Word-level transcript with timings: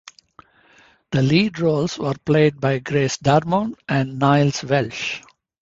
The 1.11 1.21
lead 1.21 1.59
roles 1.59 1.99
were 1.99 2.15
played 2.25 2.59
by 2.59 2.79
Grace 2.79 3.17
Darmond 3.19 3.75
and 3.87 4.17
Niles 4.17 4.63
Welch. 4.63 5.21